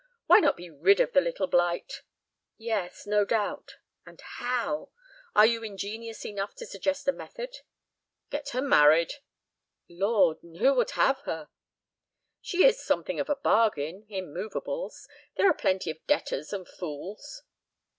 "Why 0.25 0.39
not 0.39 0.57
be 0.57 0.67
rid 0.71 0.99
of 0.99 1.13
the 1.13 1.21
little 1.21 1.45
blight?" 1.45 2.01
"Yes, 2.57 3.05
no 3.05 3.23
doubt—and 3.23 4.19
how? 4.39 4.89
Are 5.35 5.45
you 5.45 5.61
ingenious 5.61 6.25
enough 6.25 6.55
to 6.55 6.65
suggest 6.65 7.07
a 7.07 7.11
method?" 7.11 7.57
"Get 8.31 8.49
her 8.49 8.63
married." 8.63 9.13
"Lord! 9.87 10.41
And 10.41 10.57
who 10.57 10.73
would 10.73 10.89
have 10.97 11.19
her?" 11.25 11.49
"She 12.41 12.65
is 12.65 12.83
something 12.83 13.19
of 13.19 13.29
a 13.29 13.35
bargain—in 13.35 14.33
movables. 14.33 15.07
There 15.35 15.47
are 15.47 15.53
plenty 15.53 15.91
of 15.91 16.03
debtors 16.07 16.51
and 16.51 16.67
fools." 16.67 17.43